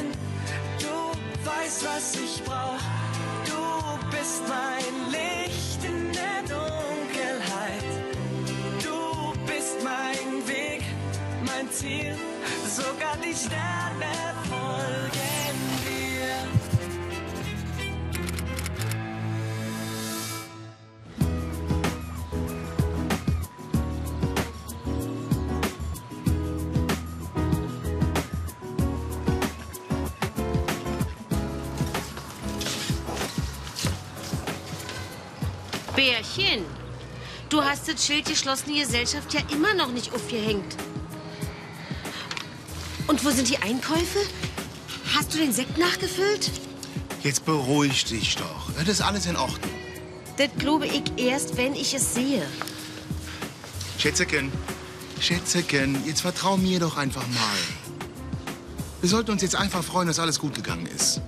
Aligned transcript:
hin. 0.00 0.12
Du 0.78 1.48
weißt, 1.48 1.84
was 1.84 2.14
ich 2.14 2.42
brauch. 2.44 2.80
Du 3.46 4.16
bist 4.16 4.42
mein 4.48 4.94
Licht 5.10 5.84
in 5.84 6.12
der 6.12 6.40
Dunkelheit. 6.42 7.84
Du 8.82 9.32
bist 9.46 9.76
mein 9.82 10.48
Weg, 10.48 10.82
mein 11.46 11.70
Ziel, 11.70 12.16
sogar 12.66 13.16
die 13.24 13.34
Sterne. 13.34 13.79
Bärchen, 36.00 36.64
du 37.50 37.62
hast 37.62 37.86
das 37.86 38.06
Schild 38.06 38.24
geschlossene 38.24 38.80
Gesellschaft 38.80 39.34
ja 39.34 39.42
immer 39.52 39.74
noch 39.74 39.92
nicht 39.92 40.14
aufgehängt. 40.14 40.74
Und 43.06 43.22
wo 43.22 43.28
sind 43.28 43.50
die 43.50 43.58
Einkäufe? 43.58 44.20
Hast 45.14 45.34
du 45.34 45.36
den 45.36 45.52
Sekt 45.52 45.76
nachgefüllt? 45.76 46.52
Jetzt 47.22 47.44
beruhig 47.44 48.06
dich 48.06 48.36
doch. 48.36 48.72
Das 48.78 48.88
ist 48.88 49.02
alles 49.02 49.26
in 49.26 49.36
Ordnung. 49.36 49.74
Das 50.38 50.48
glaube 50.56 50.86
ich 50.86 51.02
erst, 51.18 51.58
wenn 51.58 51.74
ich 51.74 51.92
es 51.92 52.14
sehe. 52.14 52.46
Schätzeken, 53.98 54.50
Schätzeken, 55.20 56.02
jetzt 56.06 56.22
vertrau 56.22 56.56
mir 56.56 56.80
doch 56.80 56.96
einfach 56.96 57.26
mal. 57.26 57.58
Wir 59.02 59.10
sollten 59.10 59.32
uns 59.32 59.42
jetzt 59.42 59.54
einfach 59.54 59.84
freuen, 59.84 60.08
dass 60.08 60.18
alles 60.18 60.38
gut 60.38 60.54
gegangen 60.54 60.86
ist. 60.86 61.20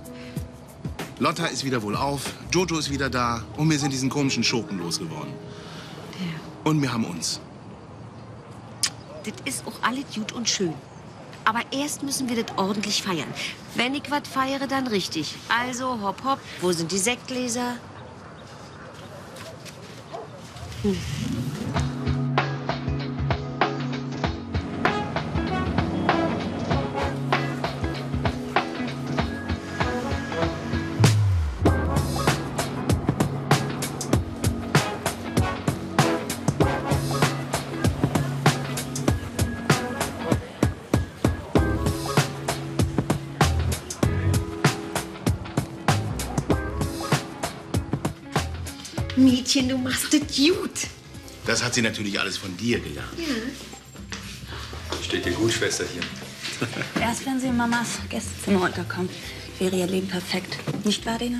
Lotta 1.23 1.45
ist 1.45 1.63
wieder 1.63 1.81
wohlauf, 1.81 2.33
Jojo 2.51 2.77
ist 2.77 2.89
wieder 2.89 3.09
da 3.09 3.45
und 3.55 3.69
wir 3.69 3.79
sind 3.79 3.93
diesen 3.93 4.09
komischen 4.09 4.43
Schurken 4.43 4.77
losgeworden. 4.77 5.31
Und 6.65 6.81
wir 6.81 6.91
haben 6.91 7.05
uns. 7.05 7.39
Das 9.23 9.33
ist 9.45 9.65
auch 9.65 9.81
alles 9.81 10.03
gut 10.13 10.33
und 10.33 10.49
schön. 10.49 10.73
Aber 11.45 11.61
erst 11.71 12.03
müssen 12.03 12.27
wir 12.27 12.43
das 12.43 12.57
ordentlich 12.57 13.03
feiern. 13.03 13.33
Wenn 13.73 13.95
ich 13.95 14.11
was 14.11 14.27
feiere, 14.27 14.67
dann 14.67 14.85
richtig. 14.87 15.35
Also, 15.47 16.01
hopp, 16.01 16.21
hopp. 16.25 16.39
Wo 16.59 16.73
sind 16.73 16.91
die 16.91 16.97
Sektgläser? 16.97 17.77
Hm. 20.81 20.97
Mädchen, 49.15 49.69
du 49.69 49.77
machst 49.77 50.13
das 50.13 50.21
gut. 50.35 50.87
Das 51.45 51.63
hat 51.63 51.73
sie 51.73 51.81
natürlich 51.81 52.19
alles 52.19 52.37
von 52.37 52.55
dir 52.57 52.79
gelernt. 52.79 53.09
Steht 55.03 55.25
dir 55.25 55.33
gut, 55.33 55.51
Schwesterchen. 55.51 56.01
Erst 56.99 57.25
wenn 57.25 57.39
sie 57.39 57.47
in 57.47 57.57
Mamas 57.57 57.99
Gästezimmer 58.09 58.61
unterkommt, 58.63 59.11
wäre 59.59 59.75
ihr 59.75 59.87
Leben 59.87 60.07
perfekt. 60.07 60.57
Nicht 60.85 61.05
wahr, 61.05 61.17
Dina? 61.17 61.39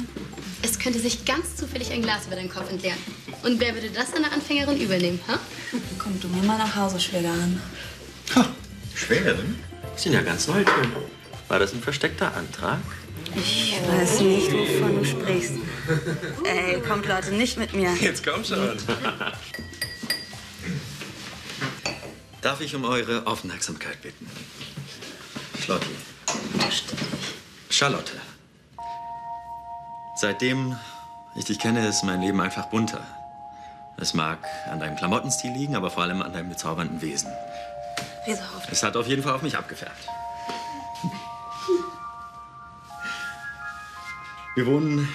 Es 0.62 0.80
könnte 0.80 1.00
sich 1.00 1.26
ganz 1.26 1.56
zufällig 1.56 1.92
ein 1.92 2.02
Glas 2.02 2.28
über 2.28 2.36
deinen 2.36 2.50
Kopf 2.50 2.70
entleeren. 2.70 2.98
Und 3.44 3.60
wer 3.60 3.74
würde 3.74 3.90
das 3.90 4.14
einer 4.14 4.32
Anfängerin 4.32 4.80
übernehmen, 4.80 5.20
ha? 5.28 5.40
Komm 5.98 6.20
du 6.20 6.28
mir 6.28 6.44
mal 6.44 6.58
nach 6.58 6.76
Hause, 6.76 7.00
Schwägerin. 7.00 7.62
Schwägerin? 8.96 9.56
Sind 9.96 10.14
ja 10.14 10.22
ganz 10.22 10.48
neutral. 10.48 10.88
War 11.48 11.60
das 11.60 11.74
ein 11.74 11.82
versteckter 11.82 12.36
Antrag? 12.36 12.80
Ich 13.36 13.80
weiß 13.88 14.20
nicht, 14.22 14.52
wovon 14.52 14.98
du 14.98 15.06
sprichst. 15.06 15.54
Ey, 16.44 16.80
kommt 16.82 17.08
Leute, 17.08 17.32
nicht 17.32 17.58
mit 17.58 17.74
mir. 17.74 17.94
Jetzt 17.96 18.26
komm 18.26 18.44
schon. 18.44 18.78
Darf 22.42 22.62
ich 22.62 22.76
um 22.76 22.86
eure 22.86 23.26
Aufmerksamkeit 23.26 24.02
bitten? 24.02 24.30
Schlotti. 25.64 25.96
Charlotte. 27.70 28.14
Seitdem 30.16 30.78
ich 31.36 31.46
dich 31.46 31.58
kenne, 31.58 31.88
ist 31.88 32.04
mein 32.04 32.22
Leben 32.22 32.40
einfach 32.40 32.66
bunter. 32.66 33.06
Es 33.98 34.14
mag 34.14 34.40
an 34.70 34.80
deinem 34.80 34.96
Klamottenstil 34.96 35.52
liegen, 35.52 35.76
aber 35.76 35.90
vor 35.90 36.04
allem 36.04 36.22
an 36.22 36.34
deinem 36.34 36.50
bezaubernden 36.50 37.02
Wesen. 37.02 37.32
Es 38.70 38.84
hat 38.84 38.96
auf 38.96 39.08
jeden 39.08 39.24
Fall 39.24 39.34
auf 39.34 39.42
mich 39.42 39.58
abgefärbt. 39.58 40.08
Wir 44.56 44.68
wohnen 44.68 45.10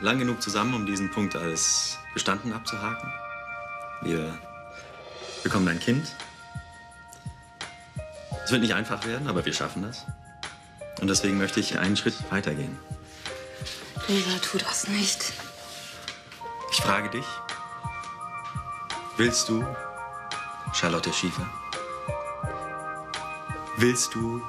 lang 0.00 0.18
genug 0.18 0.42
zusammen, 0.42 0.74
um 0.74 0.86
diesen 0.86 1.10
Punkt 1.12 1.36
als 1.36 1.98
bestanden 2.14 2.52
abzuhaken. 2.52 3.12
Wir 4.02 4.36
bekommen 5.44 5.68
ein 5.68 5.78
Kind. 5.78 6.16
Es 8.44 8.50
wird 8.50 8.62
nicht 8.62 8.74
einfach 8.74 9.06
werden, 9.06 9.28
aber 9.28 9.44
wir 9.44 9.52
schaffen 9.52 9.82
das. 9.82 10.04
Und 11.00 11.08
deswegen 11.08 11.38
möchte 11.38 11.60
ich 11.60 11.78
einen 11.78 11.96
Schritt 11.96 12.14
weitergehen. 12.30 12.76
Lisa, 14.08 14.38
tu 14.38 14.58
das 14.58 14.88
nicht. 14.88 15.32
Ich 16.72 16.78
frage 16.78 17.10
dich, 17.10 17.24
willst 19.16 19.48
du 19.48 19.64
Charlotte 20.72 21.12
Schiefer? 21.12 21.48
Willst 23.76 24.14
du 24.14 24.42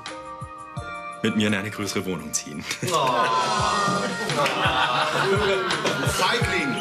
mit 1.23 1.35
mir 1.35 1.47
in 1.47 1.55
eine 1.55 1.69
größere 1.69 2.05
Wohnung 2.05 2.33
ziehen? 2.33 2.63
Feigling! 6.17 6.75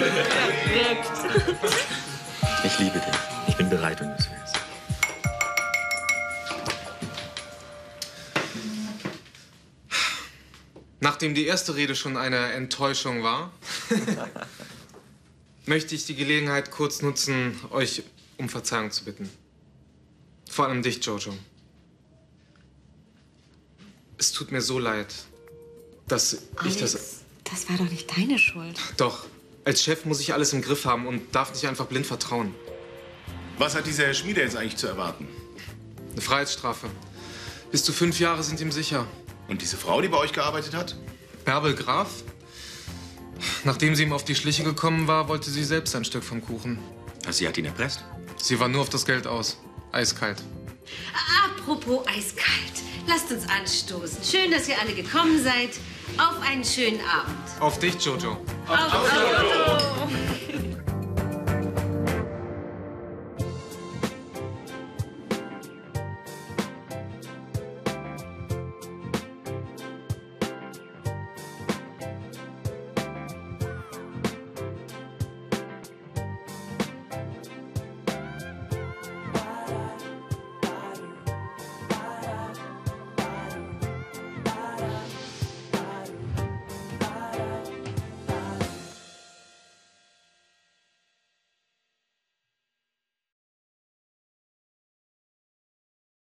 Ich 2.64 2.78
liebe 2.78 2.98
dich. 2.98 3.14
Ich 3.48 3.56
bin 3.56 3.70
bereit, 3.70 4.00
wenn 4.00 4.08
du 4.08 4.14
es 4.18 4.28
willst. 4.30 4.56
Nachdem 11.00 11.34
die 11.34 11.46
erste 11.46 11.76
Rede 11.76 11.94
schon 11.94 12.16
eine 12.16 12.52
Enttäuschung 12.52 13.22
war, 13.22 13.52
möchte 15.66 15.94
ich 15.94 16.04
die 16.06 16.16
Gelegenheit 16.16 16.70
kurz 16.70 17.02
nutzen, 17.02 17.60
euch 17.70 18.02
um 18.38 18.48
Verzeihung 18.48 18.90
zu 18.90 19.04
bitten. 19.04 19.30
Vor 20.50 20.66
allem 20.66 20.82
dich, 20.82 21.04
Jojo. 21.04 21.34
Es 24.18 24.32
tut 24.32 24.50
mir 24.50 24.62
so 24.62 24.78
leid, 24.78 25.14
dass 26.08 26.34
ich 26.64 26.76
das... 26.78 26.94
Alex, 26.94 27.20
das 27.44 27.68
war 27.68 27.76
doch 27.76 27.90
nicht 27.90 28.16
deine 28.16 28.38
Schuld. 28.38 28.78
Doch, 28.96 29.26
als 29.64 29.82
Chef 29.82 30.04
muss 30.04 30.20
ich 30.20 30.32
alles 30.32 30.52
im 30.52 30.62
Griff 30.62 30.84
haben 30.84 31.06
und 31.06 31.34
darf 31.34 31.52
nicht 31.52 31.66
einfach 31.66 31.86
blind 31.86 32.06
vertrauen. 32.06 32.54
Was 33.58 33.74
hat 33.74 33.86
dieser 33.86 34.04
Herr 34.04 34.14
Schmieder 34.14 34.42
jetzt 34.42 34.56
eigentlich 34.56 34.76
zu 34.76 34.86
erwarten? 34.86 35.28
Eine 36.12 36.20
Freiheitsstrafe. 36.20 36.88
Bis 37.70 37.84
zu 37.84 37.92
fünf 37.92 38.20
Jahre 38.20 38.42
sind 38.42 38.60
ihm 38.60 38.72
sicher. 38.72 39.06
Und 39.48 39.62
diese 39.62 39.76
Frau, 39.76 40.00
die 40.00 40.08
bei 40.08 40.18
euch 40.18 40.32
gearbeitet 40.32 40.74
hat? 40.74 40.96
Bärbel 41.44 41.74
Graf? 41.74 42.22
Nachdem 43.64 43.94
sie 43.94 44.04
ihm 44.04 44.12
auf 44.12 44.24
die 44.24 44.34
Schliche 44.34 44.64
gekommen 44.64 45.06
war, 45.06 45.28
wollte 45.28 45.50
sie 45.50 45.64
selbst 45.64 45.94
ein 45.94 46.04
Stück 46.04 46.24
vom 46.24 46.40
Kuchen. 46.40 46.78
Also 47.26 47.38
sie 47.38 47.48
hat 47.48 47.58
ihn 47.58 47.66
erpresst? 47.66 48.04
Sie 48.42 48.58
war 48.60 48.68
nur 48.68 48.80
auf 48.80 48.88
das 48.88 49.04
Geld 49.04 49.26
aus. 49.26 49.58
Eiskalt. 49.92 50.42
Apropos 51.44 52.06
eiskalt. 52.06 52.82
Lasst 53.08 53.30
uns 53.30 53.48
anstoßen. 53.48 54.24
Schön, 54.24 54.50
dass 54.50 54.68
ihr 54.68 54.74
alle 54.80 54.94
gekommen 54.94 55.42
seid. 55.42 55.70
Auf 56.18 56.40
einen 56.48 56.64
schönen 56.64 57.00
Abend. 57.00 57.60
Auf 57.60 57.78
dich, 57.78 57.94
Jojo. 58.04 58.36
Auf 58.66 59.12
Jojo. 59.14 60.65